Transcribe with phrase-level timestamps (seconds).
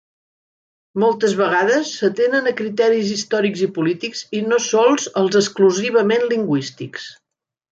[1.01, 7.07] Moltes vegades, s'atenen a criteris històrics i polítics i no sols als exclusivament lingüístics.